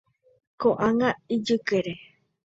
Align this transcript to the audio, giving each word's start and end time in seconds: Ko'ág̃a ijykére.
Ko'ág̃a 0.63 1.09
ijykére. 1.35 1.93